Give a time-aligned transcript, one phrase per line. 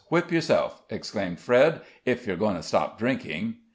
[0.07, 3.57] whip yourself," exclaimed Fred, "if you're going to stop drinking."